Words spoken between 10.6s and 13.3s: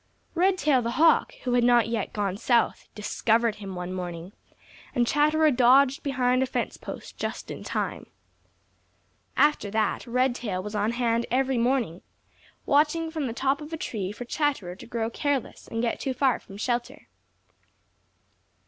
was on hand every morning, watching from